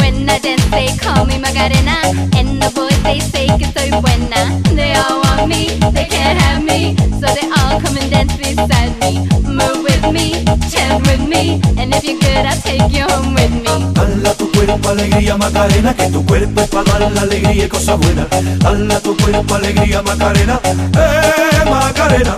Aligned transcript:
When 0.00 0.28
I 0.28 0.38
dance, 0.38 0.64
they 0.70 0.88
call 0.96 1.24
me 1.26 1.38
Magarena. 1.38 1.96
And 2.36 2.60
the 2.62 2.70
boys, 2.74 3.02
they 3.02 3.20
say 3.20 3.46
que 3.58 3.66
soy 3.72 3.90
buena. 4.00 4.60
They 4.74 4.94
all 4.94 5.25
me, 5.46 5.78
they 5.94 6.06
can't 6.06 6.38
have 6.40 6.62
me. 6.62 6.96
So 7.20 7.26
they 7.34 7.48
all 7.58 7.80
come 7.80 7.96
and 7.96 8.10
dance 8.10 8.36
beside 8.36 8.92
me. 9.00 9.26
Move 9.46 9.82
with 9.82 10.04
me, 10.12 10.44
chant 10.70 11.06
with 11.06 11.22
me. 11.26 11.60
And 11.78 11.94
if 11.94 12.04
you're 12.04 12.18
good, 12.18 12.44
I'll 12.46 12.60
take 12.62 12.90
you 12.92 13.04
home 13.04 13.34
with 13.34 13.52
me. 13.52 13.74
Dala 13.94 14.34
tu 14.34 14.50
cuerpo 14.52 14.88
alegría 14.90 15.36
Macarena, 15.36 15.94
que 15.94 16.06
tu 16.10 16.24
cuerpo 16.26 16.60
es 16.60 16.68
para 16.68 16.98
dar 16.98 17.12
la 17.12 17.20
alegría 17.22 17.64
y 17.64 17.68
cosas 17.68 17.98
buenas. 17.98 18.26
Dala 18.58 19.00
tu 19.00 19.16
cuerpo 19.16 19.54
alegría 19.54 20.02
Macarena, 20.02 20.60
eh 20.64 21.70
Macarena. 21.70 22.36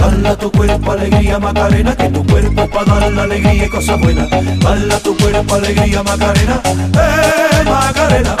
Dala 0.00 0.36
tu 0.36 0.50
cuerpo 0.50 0.92
alegría 0.92 1.38
Macarena, 1.38 1.96
que 1.96 2.08
tu 2.08 2.26
cuerpo 2.26 2.62
es 2.62 2.68
para 2.68 3.00
dar 3.00 3.12
la 3.12 3.22
alegría 3.22 3.66
y 3.66 3.68
cosas 3.68 4.00
buenas. 4.00 4.28
Dala 4.30 4.98
tu 5.00 5.16
cuerpo 5.16 5.54
alegría 5.54 6.02
Macarena, 6.02 6.60
eh 6.64 7.64
Macarena. 7.64 8.36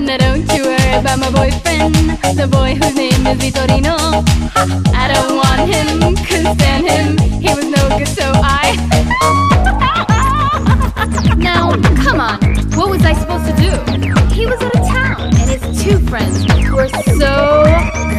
Now 0.00 0.16
don't 0.16 0.50
you 0.54 0.79
about 1.00 1.18
my 1.18 1.30
boyfriend, 1.30 1.94
the 2.36 2.46
boy 2.46 2.74
whose 2.74 2.94
name 2.94 3.26
is 3.26 3.38
Vitorino. 3.38 3.96
I 4.94 5.08
don't 5.08 5.36
want 5.40 5.62
him, 5.72 6.14
couldn't 6.26 6.54
stand 6.58 6.86
him, 6.86 7.16
he 7.40 7.48
was 7.48 7.64
no 7.64 7.88
good, 7.96 8.08
so 8.08 8.30
I. 8.36 8.76
now, 11.38 11.72
come 12.04 12.20
on, 12.20 12.38
what 12.76 12.90
was 12.90 13.02
I 13.02 13.14
supposed 13.14 13.46
to 13.46 13.54
do? 13.56 13.72
He 14.34 14.44
was 14.44 14.60
out 14.60 14.76
of 14.76 14.86
town, 14.88 15.22
and 15.22 15.48
his 15.48 15.62
two 15.82 15.98
friends 16.06 16.44
were 16.70 16.88
so 17.16 17.64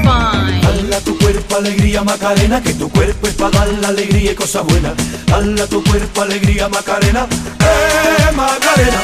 fine. 0.01 0.61
Dala 0.61 0.99
tu 1.05 1.17
cuerpo 1.19 1.57
alegría 1.57 2.03
Macarena, 2.03 2.61
que 2.61 2.73
tu 2.73 2.89
cuerpo 2.89 3.27
es 3.27 3.35
para 3.35 3.51
dar 3.51 3.67
la 3.79 3.89
alegría 3.89 4.31
y 4.31 4.35
cosas 4.35 4.65
buenas. 4.65 4.93
Dala 5.27 5.67
tu 5.67 5.83
cuerpo 5.83 6.21
alegría 6.23 6.67
Macarena, 6.67 7.27
eh 7.59 8.31
Macarena. 8.35 9.01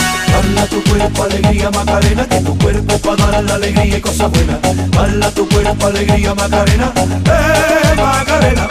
Tu 0.00 0.05
cuerpo 1.06 1.22
alegría 1.22 1.70
Macarena, 1.70 2.28
que 2.28 2.40
tu 2.40 2.58
cuerpo 2.58 2.98
para 2.98 3.30
dar 3.30 3.44
la 3.44 3.54
alegría 3.54 3.98
y 3.98 4.00
cosas 4.00 4.30
buenas. 4.30 4.58
Dala 4.90 5.30
tu 5.30 5.48
cuerpo 5.48 5.86
alegría 5.86 6.34
Macarena, 6.34 6.92
eh 6.96 7.94
Macarena. 7.96 8.68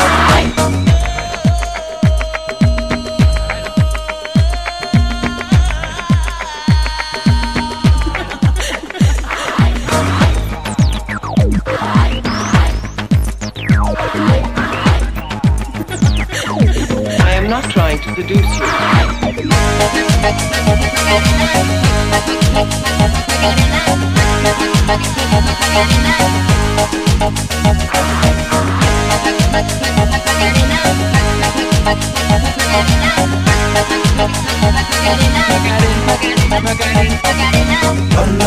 I 17.18 17.38
am 17.38 17.50
not 17.50 17.64
trying 17.72 18.00
to 18.00 18.16
seduce 18.16 18.60
you. 18.60 18.75
Macarena, 24.46 25.42
Macarena, 25.42 26.14
Macarena, 27.26 27.72
Macarena. 27.72 28.56
Macarena. 36.62 37.26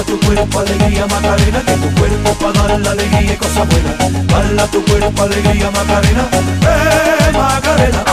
tu 0.07 0.19
cuerpo, 0.21 0.61
alegría, 0.61 1.07
Macarena, 1.07 1.61
que 1.63 1.73
tu 1.73 1.95
cuerpo 1.95 2.38
dar 2.69 2.81
la 2.81 2.91
alegría 2.91 3.33
y 3.33 3.37
cosas 3.37 3.67
buenas. 3.69 4.27
Dala 4.29 4.67
tu 4.67 4.85
cuerpo 4.85 5.23
alegría 5.23 5.71
Macarena, 5.71 6.25
eh 6.63 7.33
Macarena. 7.33 8.05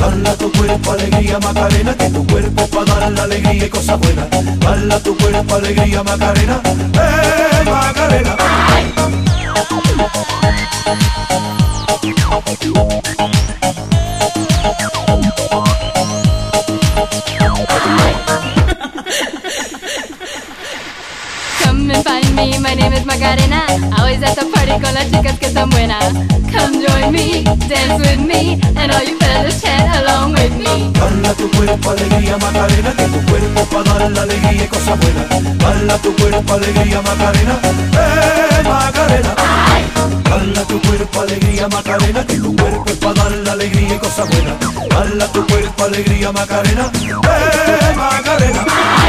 Dala 0.00 0.34
tu 0.34 0.52
cuerpo 0.52 0.92
alegría 0.92 1.38
Macarena, 1.38 1.94
que 1.94 2.10
tu 2.10 2.26
cuerpo 2.26 2.66
para 2.66 3.00
dar 3.00 3.12
la 3.12 3.22
alegría 3.22 3.66
y 3.66 3.68
cosas 3.68 3.98
buenas. 4.00 4.26
Dala 4.58 4.98
tu 5.00 5.16
cuerpo 5.16 5.54
alegría 5.54 6.02
Macarena, 6.02 6.60
eh 6.94 7.64
Macarena. 7.64 8.36
Party 24.70 24.84
con 24.84 24.94
las 24.94 25.10
chicas 25.10 25.38
que 25.38 25.46
están 25.46 25.70
buenas. 25.70 26.04
Come 26.52 26.86
join 26.86 27.12
me, 27.12 27.42
dance 27.68 27.98
with 27.98 28.18
me, 28.18 28.60
and 28.76 28.92
all 28.92 29.02
you 29.02 29.16
fellas 29.18 29.60
chat 29.60 29.88
along 29.96 30.32
with 30.32 30.52
me. 30.56 30.92
Dala 30.92 31.34
tu 31.34 31.50
cuerpo 31.50 31.90
alegría 31.90 32.36
Macarena, 32.38 32.92
que 32.96 33.04
tu 33.04 33.24
cuerpo 33.26 33.64
para 33.66 33.98
dar 33.98 34.10
la 34.10 34.22
alegría 34.22 34.64
y 34.64 34.68
cosas 34.68 34.98
buenas. 34.98 35.58
Dala 35.58 35.98
tu 35.98 36.14
cuerpo 36.16 36.54
alegría 36.54 37.02
Macarena, 37.02 37.58
eh 37.92 38.62
Macarena. 38.64 39.34
Dala 40.24 40.62
tu 40.66 40.80
cuerpo 40.82 41.20
alegría 41.20 41.68
Macarena, 41.68 42.26
que 42.26 42.36
tu 42.36 42.56
cuerpo 42.56 42.94
para 43.00 43.14
dar 43.14 43.32
la 43.32 43.52
alegría 43.52 43.94
y 43.94 43.98
cosas 43.98 44.28
buenas. 44.28 44.54
Dala 44.90 45.26
tu 45.32 45.46
cuerpo 45.46 45.84
alegría 45.84 46.32
Macarena, 46.32 46.90
eh 46.94 47.96
Macarena. 47.96 48.99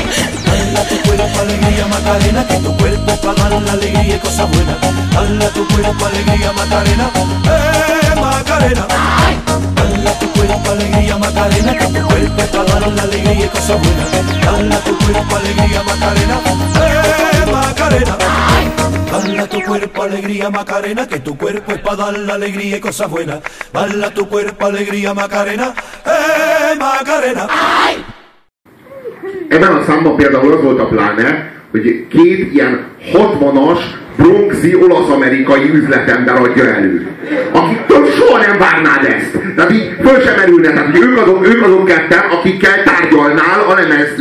Dala 0.81 0.89
tu 0.89 1.01
cuerpo 1.03 1.41
alegría 1.41 1.85
Macarena, 1.85 2.47
que 2.47 2.55
tu 2.55 2.77
cuerpo 2.77 3.11
es 3.11 3.19
para 3.19 3.49
dar 3.49 3.61
la 3.61 3.73
alegría 3.73 4.15
y 4.15 4.19
cosas 4.19 4.49
buenas. 4.49 4.77
Dala 5.13 5.49
tu 5.49 5.67
cuerpo 5.67 6.05
alegría 6.07 6.51
Macarena, 6.53 7.09
eh 7.45 8.19
Macarena. 8.19 8.87
Dala 9.75 10.19
tu 10.19 10.31
cuerpo 10.31 10.71
alegría 10.71 11.17
Macarena, 11.17 11.77
que 11.77 11.85
tu 11.85 12.07
cuerpo 12.07 12.41
para 12.51 12.79
dar 12.79 12.91
la 12.93 13.03
alegría 13.03 13.45
y 13.45 13.49
cosas 13.49 13.77
buenas. 13.79 14.43
Dala 14.43 14.79
tu 14.79 14.97
cuerpo 14.97 15.35
alegría 15.35 15.83
Macarena, 15.83 16.39
eh 16.81 17.51
Macarena. 17.51 18.17
Dala 19.11 19.47
tu 19.47 19.61
cuerpo 19.63 20.01
alegría 20.01 20.49
Macarena, 20.49 21.07
que 21.07 21.19
tu 21.19 21.37
cuerpo 21.37 21.71
es 21.73 21.79
para 21.81 21.95
dar 21.95 22.17
la 22.17 22.33
alegría 22.33 22.77
y 22.77 22.79
cosas 22.79 23.07
buenas. 23.07 23.39
Dala 23.71 24.09
tu 24.09 24.27
cuerpo 24.27 24.65
alegría 24.65 25.13
Macarena, 25.13 25.75
eh 26.05 26.75
Macarena. 26.75 27.47
Ebben 29.51 29.71
a 29.71 29.83
számban 29.87 30.15
például 30.15 30.53
az 30.53 30.61
volt 30.61 30.79
a 30.79 30.85
pláne, 30.85 31.51
hogy 31.71 32.05
két 32.09 32.53
ilyen 32.53 32.79
60-as 33.13 33.79
bronxi 34.17 34.75
olasz-amerikai 34.75 35.71
üzletember 35.73 36.35
adja 36.35 36.75
elő. 36.75 37.07
Akiktől 37.51 38.05
soha 38.05 38.39
nem 38.39 38.57
várnád 38.57 39.03
ezt. 39.03 39.37
Tehát 39.55 39.71
így 39.71 39.95
föl 40.03 40.21
sem 40.21 40.35
merülne. 40.35 40.69
Tehát 40.69 40.91
hogy 40.91 41.01
ők 41.01 41.17
azok, 41.17 41.47
ők 41.47 41.61
azok 41.65 41.85
ketten, 41.85 42.19
akikkel 42.31 42.83
tárgyalnál 42.83 43.59
a 43.69 43.73
lemez, 43.73 44.15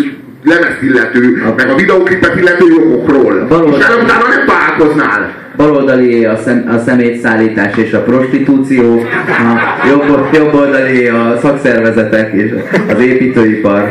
lemezt 0.44 0.82
illető, 0.82 1.52
meg 1.56 1.68
a 1.68 1.74
videóklipet 1.74 2.36
illető 2.36 2.64
jogokról. 2.68 3.46
Valóban. 3.48 3.78
És 3.78 3.86
utána 3.86 4.28
nem 4.28 4.46
találkoznál. 4.46 5.34
Baloldali 5.56 6.24
a, 6.24 6.36
szem, 6.36 6.70
a 6.74 6.78
szemétszállítás 6.78 7.76
és 7.76 7.92
a 7.92 8.02
prostitúció, 8.02 9.04
a 9.26 9.86
jobb, 9.88 10.28
jobboldali 10.32 11.06
a 11.06 11.38
szakszervezetek 11.42 12.32
és 12.32 12.54
az 12.94 13.00
építőipar. 13.00 13.90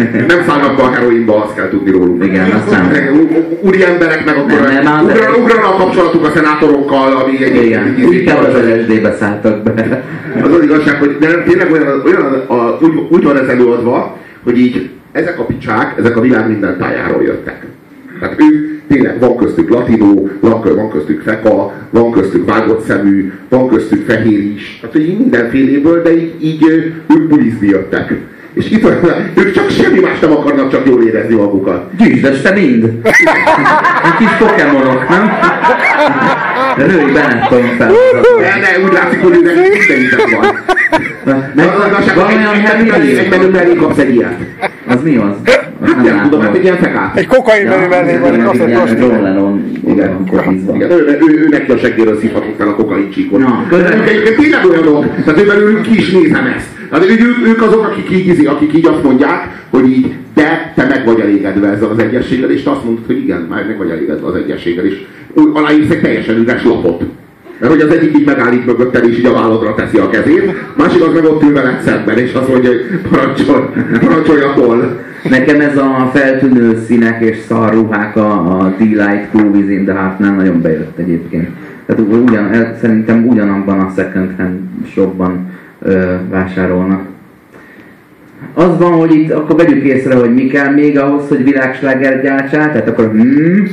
Nem 0.32 0.42
szállnak 0.46 0.76
be 0.76 0.82
a 0.82 0.90
heroinba, 0.90 1.44
azt 1.44 1.54
kell 1.54 1.68
tudni 1.68 1.90
róluk. 1.90 2.24
Igen, 2.24 2.50
aztán 2.50 2.92
Úri 3.60 3.84
emberek 3.84 4.24
meg 4.24 4.36
akkor 4.36 4.60
Nem, 4.60 4.82
nem, 4.82 5.04
ugran, 5.04 5.34
ugran 5.42 5.62
a 5.62 5.76
kapcsolatuk 5.76 6.26
a 6.26 6.30
szenátorokkal, 6.34 7.16
ami 7.16 7.44
egy 7.44 7.64
igen, 7.64 7.96
úgy 8.06 8.24
kell 8.24 8.36
az 8.36 8.54
LSD-be 8.54 9.16
szálltak 9.20 9.62
be. 9.62 10.04
Az 10.42 10.52
az 10.52 10.62
igazság, 10.62 10.98
hogy 10.98 11.16
de 11.20 11.42
tényleg 11.42 11.72
olyan, 11.72 12.02
olyan 12.04 12.44
a, 12.46 12.78
úgy, 12.80 13.06
úgy 13.10 13.24
van 13.24 13.38
ez 13.38 13.48
előadva, 13.48 14.16
hogy 14.44 14.58
így 14.58 14.90
ezek 15.12 15.38
a 15.38 15.44
picsák, 15.44 15.98
ezek 15.98 16.16
a 16.16 16.20
világ 16.20 16.48
minden 16.48 16.78
tájáról 16.78 17.22
jöttek. 17.22 17.66
Tehát 18.20 18.40
ők 18.40 18.80
tényleg 18.88 19.20
van 19.20 19.36
köztük 19.36 19.68
latinó, 19.68 20.30
van 20.40 20.90
köztük 20.90 21.20
feka, 21.22 21.72
van 21.90 22.10
köztük 22.10 22.50
vágott 22.50 22.84
szemű, 22.84 23.32
van 23.48 23.68
köztük 23.68 24.04
fehér 24.10 24.38
is. 24.38 24.78
Tehát 24.80 24.96
hogy 24.96 25.08
így 25.08 25.18
mindenféléből, 25.18 26.02
de 26.02 26.16
így, 26.16 26.34
így 26.40 26.64
ők 27.08 27.28
bulizni 27.28 27.68
jöttek. 27.68 28.12
És 28.54 28.70
itt 28.70 28.82
van, 28.82 28.92
ők 29.34 29.52
csak 29.54 29.70
semmi 29.70 29.98
más 30.00 30.18
nem 30.18 30.32
akarnak, 30.32 30.70
csak 30.70 30.86
jól 30.86 31.02
érezni 31.02 31.34
magukat. 31.34 31.90
Gyűjtsd, 31.96 32.42
te 32.42 32.50
mind! 32.52 32.84
Egy 34.04 34.16
kis 34.18 34.28
pokémonok, 34.38 35.08
nem? 35.08 35.30
Rőj 36.76 37.12
Benetton 37.12 37.62
fel. 37.78 37.92
De, 38.40 38.58
de 38.60 38.84
úgy 38.84 38.92
látszik, 38.92 39.20
hogy 39.22 39.38
őnek 39.42 39.54
minden 39.54 40.40
van. 40.40 40.58
Van 41.24 41.44
egy- 41.56 41.68
egy 42.00 42.10
happy 42.12 42.34
menü 42.34 42.60
mellé- 42.62 42.90
meal? 42.90 43.18
egy 43.18 43.28
menü 43.30 43.48
mellé 43.48 43.74
kapsz 43.74 43.98
egy 43.98 44.14
ilyet. 44.14 44.36
Az 44.88 45.02
mi 45.02 45.16
az? 45.16 45.52
Hát 45.86 46.04
nem 46.04 46.20
tudom, 46.22 46.40
hát 46.40 46.54
egy 46.54 46.62
ilyen 46.62 46.76
fekát. 46.76 47.16
Egy 47.16 47.26
kokainmenő 47.26 47.88
mellé 47.88 48.16
vagy 48.18 48.34
egy 48.34 48.42
kasszett 48.44 48.70
John 48.70 48.84
prosti. 48.84 49.22
Lennon 49.22 49.70
igen. 49.86 50.24
Igen, 50.74 50.90
ő, 50.90 51.18
ő, 51.28 51.38
ő 51.44 51.48
neki 51.50 51.70
a 51.70 51.76
seggéről 51.78 52.18
szívhatott 52.20 52.54
fel 52.58 52.68
a 52.68 52.74
kokain 52.74 53.10
csíkot. 53.10 53.40
Ők 53.72 54.08
egyébként 54.08 54.36
tényleg 54.36 54.64
olyanok, 54.66 55.06
tehát 55.24 55.40
ő 55.40 55.46
belőlük 55.46 55.82
ki 55.82 55.96
is 55.98 56.10
nézem 56.10 56.52
ezt. 56.56 56.66
Hát 56.90 57.04
ők, 57.04 57.46
ők, 57.46 57.62
azok, 57.62 57.86
akik 57.86 58.10
így, 58.10 58.46
akik 58.46 58.74
így 58.74 58.86
azt 58.86 59.02
mondják, 59.02 59.64
hogy 59.70 59.88
így, 59.88 60.14
de 60.34 60.72
te 60.74 60.86
meg 60.86 61.04
vagy 61.04 61.20
elégedve 61.20 61.68
ezzel 61.68 61.88
az 61.88 61.98
egyességgel, 61.98 62.50
és 62.50 62.62
te 62.62 62.70
azt 62.70 62.84
mondod, 62.84 63.06
hogy 63.06 63.18
igen, 63.18 63.46
már 63.50 63.66
meg 63.66 63.78
vagy 63.78 63.90
elégedve 63.90 64.26
az 64.26 64.34
egyességgel, 64.34 64.84
és 64.84 65.06
aláírsz 65.52 65.90
egy 65.90 66.00
teljesen 66.00 66.38
üres 66.38 66.64
lapot. 66.64 67.02
Mert 67.58 67.72
hogy 67.72 67.82
az 67.82 67.92
egyik 67.92 68.18
így 68.18 68.24
megállít 68.24 68.66
mögötted, 68.66 69.08
és 69.08 69.18
így 69.18 69.26
a 69.26 69.32
válladra 69.32 69.74
teszi 69.74 69.98
a 69.98 70.10
kezét, 70.10 70.54
másik 70.76 71.02
az 71.02 71.12
meg 71.14 71.24
ott 71.24 71.42
ül 71.42 71.52
veled 71.52 71.80
szemben, 71.80 72.18
és 72.18 72.32
azt 72.32 72.48
mondja, 72.48 72.70
hogy 72.70 73.00
parancsolj, 73.10 73.62
parancsoljatól. 74.00 75.00
Nekem 75.28 75.60
ez 75.60 75.76
a 75.76 76.10
feltűnő 76.14 76.82
színek 76.86 77.22
és 77.22 77.36
szar 77.48 77.72
ruhák 77.72 78.16
a, 78.16 78.58
a 78.58 78.74
D-Light 78.78 79.32
Groove 79.32 79.58
is 79.58 79.70
in 79.70 79.84
the 79.84 79.94
Heart-nál 79.94 80.34
nagyon 80.34 80.60
bejött 80.62 80.98
egyébként. 80.98 81.48
Tehát 81.86 82.02
ugyan, 82.10 82.76
szerintem 82.80 83.26
ugyanabban 83.26 83.80
a 83.80 83.92
second 83.96 84.30
hand 84.36 84.58
shopban 84.92 85.48
ö, 85.82 86.14
vásárolnak. 86.30 87.08
Az 88.54 88.78
van, 88.78 88.92
hogy 88.92 89.14
itt 89.14 89.30
akkor 89.30 89.56
vegyük 89.56 89.84
észre, 89.84 90.14
hogy 90.14 90.34
mi 90.34 90.46
kell 90.46 90.72
még 90.72 90.98
ahhoz, 90.98 91.28
hogy 91.28 91.44
világsláger 91.44 92.22
gyártsál, 92.22 92.72
tehát 92.72 92.88
akkor 92.88 93.10
hmm, 93.10 93.66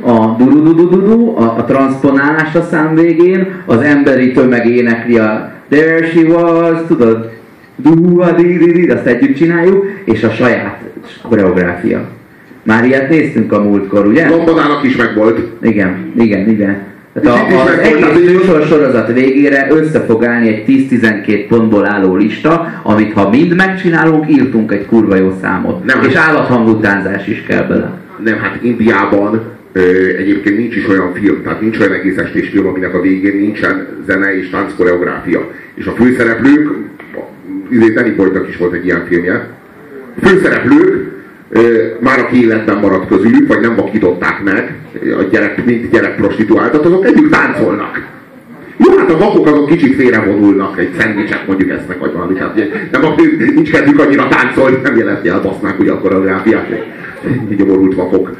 a 0.00 0.36
durududududu, 0.38 1.36
a, 1.36 1.42
a 1.58 1.64
transponálás 1.64 2.54
a 2.54 2.62
szám 2.62 2.94
végén, 2.94 3.46
az 3.66 3.80
emberi 3.80 4.32
tömeg 4.32 4.66
énekli 4.66 5.18
a 5.18 5.52
There 5.68 6.06
she 6.06 6.22
was, 6.22 6.78
tudod, 6.86 7.30
du 7.76 8.20
di 8.36 8.58
di 8.58 8.72
di 8.72 8.90
azt 8.90 9.06
együtt 9.06 9.36
csináljuk, 9.36 9.84
és 10.04 10.22
a 10.22 10.30
saját 10.30 10.80
koreográfia. 11.22 12.08
Már 12.62 12.84
ilyet 12.84 13.08
néztünk 13.08 13.52
a 13.52 13.62
múltkor, 13.62 14.06
ugye? 14.06 14.28
Lombodának 14.28 14.84
is 14.84 14.96
megvolt. 14.96 15.40
Igen, 15.62 16.12
igen, 16.16 16.48
igen. 16.48 16.91
Tehát 17.12 17.50
És 17.50 17.54
a, 17.54 17.64
megvolt, 17.64 17.78
egész 17.78 18.30
műsor 18.30 18.62
sorozat 18.62 19.12
végére 19.12 19.68
össze 19.70 20.00
fog 20.00 20.24
állni 20.24 20.48
egy 20.48 20.88
10-12 20.90 21.44
pontból 21.48 21.86
álló 21.86 22.16
lista, 22.16 22.80
amit 22.82 23.12
ha 23.12 23.30
mind 23.30 23.54
megcsinálunk, 23.54 24.30
írtunk 24.30 24.72
egy 24.72 24.86
kurva 24.86 25.16
jó 25.16 25.32
számot. 25.40 25.84
Nem. 25.84 26.02
És 26.08 26.14
állathangú 26.14 26.80
tánzás 26.80 27.26
is 27.26 27.44
kell 27.46 27.62
bele. 27.62 27.90
Nem, 28.24 28.38
hát 28.38 28.58
Indiában 28.62 29.42
ö, 29.72 29.80
egyébként 30.18 30.58
nincs 30.58 30.76
is 30.76 30.88
olyan 30.88 31.12
film, 31.14 31.42
tehát 31.42 31.60
nincs 31.60 31.78
olyan 31.78 31.92
egész 31.92 32.16
estés 32.16 32.48
film, 32.48 32.66
aminek 32.66 32.94
a 32.94 33.00
végén 33.00 33.36
nincsen 33.36 33.86
zene 34.06 34.38
és 34.38 34.50
tánc 34.50 34.74
koreográfia. 34.76 35.50
És 35.74 35.86
a 35.86 35.92
főszereplők, 35.92 36.70
izé 37.68 37.92
Danny 37.92 38.14
Boydnak 38.16 38.48
is 38.48 38.56
volt 38.56 38.72
egy 38.72 38.84
ilyen 38.84 39.04
filmje, 39.08 39.48
a 40.22 40.26
főszereplők 40.26 41.11
már 42.00 42.18
aki 42.18 42.42
életben 42.44 42.76
maradt 42.76 43.08
közülük, 43.08 43.48
vagy 43.48 43.60
nem 43.60 43.76
vakították 43.76 44.42
meg, 44.44 44.74
a 45.18 45.22
gyerek, 45.30 45.64
mint 45.64 45.90
gyerek 45.90 46.14
prostituáltat, 46.16 46.84
azok 46.84 47.06
együtt 47.06 47.30
táncolnak. 47.30 48.02
Jó, 48.76 48.96
hát 48.98 49.10
a 49.10 49.18
vakok 49.18 49.46
azok 49.46 49.68
kicsit 49.68 49.94
félrevonulnak, 49.94 50.78
egy 50.78 50.90
szendvicset 50.98 51.46
mondjuk 51.46 51.70
esznek, 51.70 51.98
vagy 51.98 52.12
valami. 52.12 52.34
Tehát 52.34 52.54
ugye, 52.54 52.66
nem, 52.92 53.04
a- 53.04 53.14
nincs 53.54 53.70
kedvük 53.70 53.98
annyira 54.00 54.28
táncolni, 54.28 54.76
nem 54.82 54.96
jelenti 54.96 55.28
elbasznák 55.28 55.80
ugye 55.80 55.90
a 55.90 55.98
koreográfiát, 55.98 56.66
egy 57.50 57.56
gyomorult 57.56 57.94
vakok. 57.94 58.36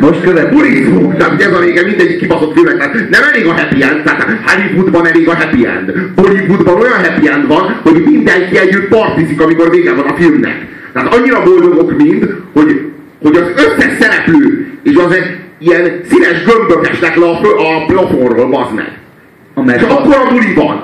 Most 0.00 0.22
következik. 0.22 0.58
Burizó, 0.58 1.12
tehát 1.18 1.42
ez 1.42 1.52
a 1.52 1.58
vége 1.60 1.82
mindegyik 1.84 2.18
kibaszott 2.18 2.52
filmek, 2.52 2.76
tehát 2.76 2.94
nem 3.10 3.22
elég 3.32 3.46
a 3.46 3.52
happy 3.52 3.82
end, 3.82 4.02
tehát 4.02 4.26
Hollywoodban 4.46 5.06
elég 5.06 5.28
a 5.28 5.34
happy 5.34 5.66
end. 5.66 5.92
Bollywoodban 6.14 6.74
olyan 6.74 7.04
happy 7.04 7.28
end 7.28 7.46
van, 7.46 7.80
hogy 7.82 8.02
mindenki 8.04 8.58
együtt 8.58 8.88
partizik, 8.88 9.40
amikor 9.40 9.70
vége 9.70 9.94
van 9.94 10.06
a 10.06 10.14
filmnek. 10.14 10.66
Tehát 10.92 11.14
annyira 11.14 11.42
boldogok 11.42 11.96
mind, 11.96 12.34
hogy, 12.52 12.80
hogy 13.22 13.36
az 13.36 13.64
összes 13.64 13.92
szereplő, 14.00 14.66
és 14.82 14.94
az 15.06 15.12
egy 15.12 15.36
ilyen 15.58 16.00
színes 16.10 16.44
gömbök 16.44 16.88
esnek 16.88 17.16
le 17.16 17.26
a, 17.28 17.34
fő- 17.42 17.54
a 17.56 17.84
plafonról, 17.86 18.48
bazd 18.48 18.74
meg. 18.74 18.98
A, 19.54 19.60
És 19.60 19.66
meg, 19.80 19.90
akkor 19.90 20.14
a 20.14 20.30
buli 20.32 20.54
van. 20.54 20.82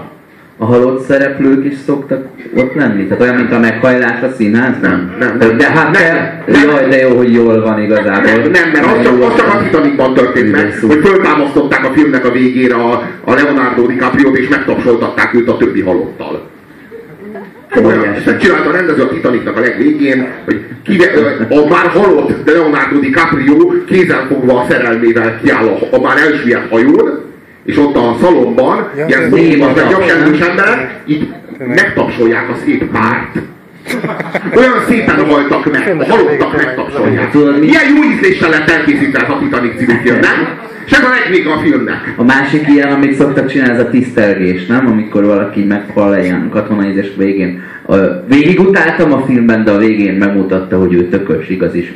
a 0.58 0.64
halott 0.64 1.04
szereplők 1.04 1.64
is 1.64 1.74
szoktak 1.86 2.26
ott 2.56 2.74
lenni? 2.74 3.06
Tehát 3.06 3.22
olyan, 3.22 3.34
mint 3.34 3.52
a 3.52 3.58
meghajlás 3.58 4.22
a 4.22 4.32
színházban? 4.36 4.90
Nem, 4.90 5.16
nem, 5.18 5.36
nem. 5.38 5.56
De 5.56 5.70
hát 5.70 5.84
Nem, 5.84 5.92
te, 5.92 6.42
nem. 6.46 6.68
jaj, 6.68 6.88
de 6.88 6.96
jó, 6.96 7.16
hogy 7.16 7.32
jól 7.32 7.60
van 7.62 7.82
igazából. 7.82 8.30
Nem, 8.30 8.50
nem, 8.50 8.70
mert 8.72 8.86
az 8.86 9.02
csak, 9.04 9.22
az 9.22 9.36
csak 9.36 9.54
a 9.54 9.62
Titanicban 9.62 10.14
történt 10.14 10.52
meg, 10.52 10.76
Szó. 10.80 10.86
hogy 10.88 11.00
föltámasztották 11.04 11.84
a 11.84 11.92
filmnek 11.92 12.24
a 12.24 12.30
végére 12.30 12.74
a, 12.74 13.02
a 13.24 13.34
Leonardo 13.34 13.86
DiCaprio-t, 13.86 14.36
és 14.38 14.48
megtapsoltatták 14.48 15.34
őt 15.34 15.48
a 15.48 15.56
többi 15.56 15.80
halottal. 15.80 16.48
Komolyan, 17.76 18.14
ezt 18.14 18.26
megcsinálta 18.26 18.68
a 18.68 18.72
rendező 18.72 19.02
a 19.02 19.08
Titanicnak 19.08 19.56
a 19.56 19.60
legvégén, 19.60 20.28
hogy 20.44 20.64
kive, 20.84 21.06
a 21.48 21.68
már 21.68 21.86
halott 21.86 22.46
Leonardo 22.46 22.98
DiCaprio 22.98 23.84
kézenfogva 23.86 24.60
a 24.60 24.66
szerelmével 24.68 25.40
kiáll 25.42 25.66
a, 25.66 25.96
a 25.96 26.00
már 26.00 26.16
elsüllyedt 26.16 26.70
hajón, 26.70 27.24
és 27.64 27.78
ott 27.78 27.96
a 27.96 28.16
szalomban, 28.20 28.90
Ja, 28.96 29.06
ilyen 29.06 29.22
néma 29.30 29.36
néma, 29.36 29.66
meg 29.66 29.90
nem? 29.90 30.48
emberek, 30.48 31.00
így 31.06 31.28
megtapsolják 31.58 32.50
a 32.50 32.56
szép 32.64 32.84
párt. 32.84 33.36
Olyan 34.54 34.84
szépen 34.88 35.24
haltak 35.24 35.72
meg, 35.72 36.00
a 36.00 36.04
halottak 36.04 36.56
megtapsolják. 36.56 37.32
Milyen 37.34 37.94
jó 37.96 38.02
ízléssel 38.12 38.50
lett 38.50 38.70
elkészítve 38.70 39.20
ez 39.20 39.28
a 39.28 39.38
Titanic 39.38 39.76
című 39.78 39.92
film, 40.02 40.18
nem? 40.18 40.58
És 40.86 40.92
ez 40.92 41.04
a 41.04 41.08
legvége 41.08 41.52
a 41.52 41.58
filmnek. 41.58 42.14
A 42.16 42.24
másik 42.24 42.68
ilyen, 42.68 42.92
amit 42.92 43.14
szoktak 43.14 43.50
csinálni, 43.50 43.74
ez 43.74 43.80
a 43.80 43.90
tisztelgés, 43.90 44.66
nem? 44.66 44.86
Amikor 44.86 45.24
valaki 45.24 45.64
meghal 45.64 46.18
ilyen 46.18 46.48
katonai 46.50 47.12
végén. 47.16 47.62
Végig 48.28 48.60
utáltam 48.60 49.12
a 49.12 49.24
filmben, 49.26 49.64
de 49.64 49.70
a 49.70 49.78
végén 49.78 50.14
megmutatta, 50.14 50.78
hogy 50.78 50.94
ő 50.94 51.08
tökös, 51.08 51.48
igaz 51.48 51.74
is. 51.74 51.92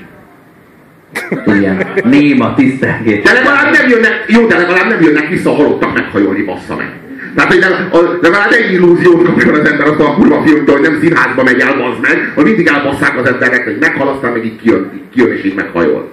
Ilyen 1.61 1.87
néma 2.05 2.55
tisztelgés. 2.55 3.23
De 3.23 3.33
legalább 3.33 3.73
nem 3.73 3.89
jönnek, 3.89 4.25
jó, 4.29 4.47
de 4.47 4.57
legalább 4.57 4.89
nem 4.89 5.03
jönnek 5.03 5.29
vissza 5.29 5.51
a 5.51 5.55
halottak 5.55 5.95
meghajolni, 5.95 6.43
bassza 6.43 6.77
meg. 6.77 6.91
Tehát, 7.35 7.53
hogy 7.53 7.61
legalább, 7.61 7.93
legalább 8.23 8.53
egy 8.53 8.73
illúziót 8.73 9.25
kapjon 9.25 9.55
az 9.55 9.69
ember 9.71 9.87
azt 9.87 10.01
a 10.01 10.15
kurva 10.15 10.43
filmtől, 10.43 10.75
hogy 10.77 10.91
nem 10.91 10.99
színházba 11.03 11.43
megy 11.43 11.61
el, 11.61 11.77
bazd 11.77 12.01
meg, 12.01 12.33
hogy 12.35 12.45
mindig 12.45 12.67
elbasszák 12.67 13.19
az 13.19 13.29
embernek, 13.29 13.65
hogy 13.65 13.77
meghal, 13.81 14.09
aztán 14.09 14.33
meg 14.33 14.45
így 14.45 14.57
kijön, 14.61 14.91
így 14.95 15.03
kijön 15.15 15.33
és 15.37 15.45
így 15.45 15.55
meghajol. 15.55 16.11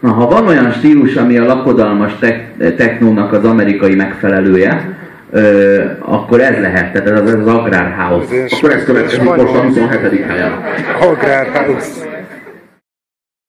Na, 0.00 0.10
ha 0.12 0.26
van 0.26 0.46
olyan 0.46 0.72
stílus, 0.72 1.14
ami 1.14 1.38
a 1.38 1.44
lakodalmas 1.44 2.12
tek- 2.20 2.76
technónak 2.76 3.32
az 3.32 3.44
amerikai 3.44 3.94
megfelelője, 3.94 4.96
ö, 5.30 5.80
akkor 5.98 6.40
ez 6.40 6.60
lehet, 6.60 6.92
tehát 6.92 7.08
ez 7.08 7.20
az, 7.20 7.34
ez 7.34 7.40
az 7.40 7.46
agrár 7.46 7.94
house. 7.98 8.42
Ez 8.42 8.52
Akkor 8.52 8.70
ez 8.72 8.84
következik 8.84 9.22
most 9.22 9.38
a 9.40 9.60
27. 9.60 10.24
helyen. 10.26 10.52
Agrárhouse. 11.00 12.11